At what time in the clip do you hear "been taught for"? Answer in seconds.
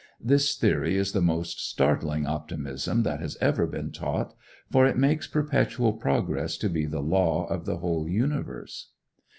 3.67-4.87